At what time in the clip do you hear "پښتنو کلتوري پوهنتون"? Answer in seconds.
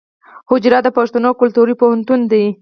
0.97-2.19